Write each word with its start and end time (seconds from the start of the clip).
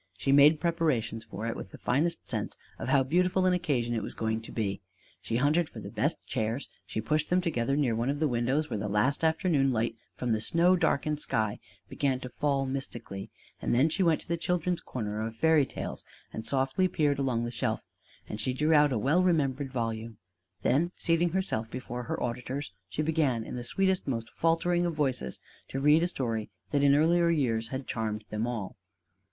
She 0.17 0.31
made 0.31 0.59
preparations 0.59 1.23
for 1.23 1.45
it 1.45 1.55
with 1.55 1.69
the 1.69 1.77
finest 1.77 2.27
sense 2.27 2.57
of 2.79 2.87
how 2.87 3.03
beautiful 3.03 3.45
an 3.45 3.53
occasion 3.53 3.93
it 3.93 4.01
was 4.01 4.15
going 4.15 4.41
to 4.41 4.51
be: 4.51 4.81
she 5.21 5.37
hunted 5.37 5.69
for 5.69 5.79
the 5.79 5.91
best 5.91 6.17
chairs; 6.25 6.67
she 6.87 6.99
pushed 6.99 7.29
them 7.29 7.39
together 7.39 7.77
near 7.77 7.93
one 7.95 8.09
of 8.09 8.19
the 8.19 8.27
windows 8.27 8.67
where 8.67 8.79
the 8.79 8.87
last 8.87 9.23
afternoon 9.23 9.71
light 9.71 9.95
from 10.15 10.31
the 10.31 10.41
snow 10.41 10.75
darkened 10.75 11.19
sky 11.19 11.59
began 11.87 12.19
to 12.21 12.29
fall 12.29 12.65
mystically; 12.65 13.29
then 13.61 13.89
she 13.89 14.01
went 14.01 14.19
to 14.21 14.27
the 14.27 14.37
children's 14.37 14.81
corner 14.81 15.21
of 15.21 15.35
Fairy 15.35 15.67
Tales 15.67 16.03
and 16.33 16.47
softly 16.47 16.87
peered 16.87 17.19
along 17.19 17.45
the 17.45 17.51
shelf; 17.51 17.81
and 18.27 18.41
she 18.41 18.53
drew 18.53 18.73
out 18.73 18.91
a 18.91 18.97
well 18.97 19.21
remembered 19.21 19.71
volume. 19.71 20.17
Then, 20.63 20.91
seating 20.95 21.29
herself 21.29 21.69
before 21.69 22.05
her 22.05 22.19
auditors, 22.19 22.73
she 22.89 23.03
began 23.03 23.43
in 23.43 23.55
the 23.55 23.63
sweetest, 23.63 24.07
most 24.07 24.31
faltering 24.31 24.83
of 24.87 24.95
voices 24.95 25.39
to 25.69 25.79
read 25.79 26.01
a 26.01 26.07
story 26.07 26.49
that 26.71 26.81
in 26.83 26.95
earlier 26.95 27.29
years 27.29 27.67
had 27.67 27.85
charmed 27.85 28.23
them 28.31 28.47
all. 28.47 28.77